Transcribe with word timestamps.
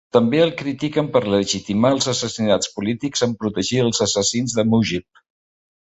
També 0.15 0.37
el 0.43 0.51
critiquen 0.61 1.09
per 1.17 1.21
legitimar 1.33 1.91
els 1.97 2.09
assassinats 2.15 2.73
polítics 2.79 3.23
en 3.27 3.39
protegir 3.45 3.85
als 3.85 4.03
assassins 4.07 4.57
de 4.61 4.67
Mujib. 4.73 5.25